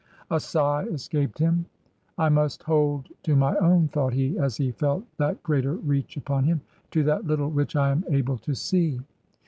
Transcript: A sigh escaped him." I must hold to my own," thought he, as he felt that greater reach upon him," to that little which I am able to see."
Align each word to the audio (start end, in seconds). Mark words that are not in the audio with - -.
A 0.31 0.39
sigh 0.39 0.85
escaped 0.85 1.37
him." 1.37 1.67
I 2.17 2.27
must 2.29 2.63
hold 2.63 3.09
to 3.21 3.35
my 3.35 3.55
own," 3.57 3.87
thought 3.89 4.13
he, 4.13 4.35
as 4.39 4.57
he 4.57 4.71
felt 4.71 5.05
that 5.17 5.43
greater 5.43 5.75
reach 5.75 6.17
upon 6.17 6.43
him," 6.45 6.61
to 6.89 7.03
that 7.03 7.27
little 7.27 7.51
which 7.51 7.75
I 7.75 7.91
am 7.91 8.03
able 8.09 8.39
to 8.39 8.55
see." 8.55 8.99